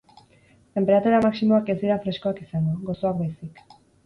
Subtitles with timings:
[0.79, 3.63] Tenperatura maximoak ez dira freskoak izango, gozoak baizik.